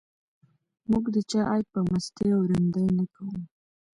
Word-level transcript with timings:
موږ 0.89 1.05
د 1.15 1.17
چا 1.29 1.41
عیب 1.51 1.65
په 1.73 1.79
مستۍ 1.89 2.29
او 2.35 2.41
رندۍ 2.49 2.87
نه 2.97 3.05
کوو. 3.13 3.37